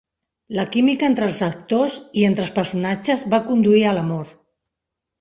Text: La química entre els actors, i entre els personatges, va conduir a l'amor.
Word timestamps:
La 0.59 0.63
química 0.75 1.05
entre 1.07 1.27
els 1.33 1.41
actors, 1.49 1.99
i 2.23 2.25
entre 2.31 2.47
els 2.47 2.57
personatges, 2.59 3.29
va 3.37 3.45
conduir 3.53 3.89
a 3.93 3.97
l'amor. 4.01 4.37